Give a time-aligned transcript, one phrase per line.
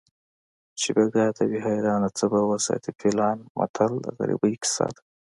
[0.79, 4.99] چې بیګا ته وي حیران څه به وساتي فیلان متل د غریبۍ کیسه ده